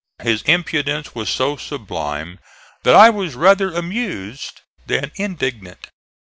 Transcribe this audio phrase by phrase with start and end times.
[0.23, 2.39] His impudence was so sublime
[2.81, 5.91] that I was rather amused than indignant.